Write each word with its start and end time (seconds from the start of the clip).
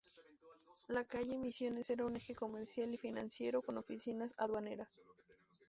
La 0.87 1.03
calle 1.05 1.37
Misiones 1.37 1.91
era 1.91 2.07
un 2.07 2.15
eje 2.15 2.33
comercial 2.33 2.91
y 2.91 2.97
financiero, 2.97 3.61
con 3.61 3.77
oficinas 3.77 4.33
aduaneras. 4.39 4.89